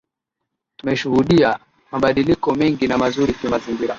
[0.77, 1.59] Tumeshuhudia
[1.91, 3.89] mabadiliko mengi na mazuri kimazingira